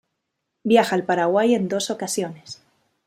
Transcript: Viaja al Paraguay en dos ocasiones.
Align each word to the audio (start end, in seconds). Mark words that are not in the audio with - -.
Viaja 0.63 0.95
al 0.95 1.05
Paraguay 1.05 1.53
en 1.53 1.67
dos 1.67 1.91
ocasiones. 1.91 2.63